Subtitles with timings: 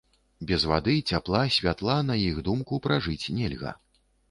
[0.51, 3.79] Без вады, цяпла, святла, на іх думку, пражыць нельга.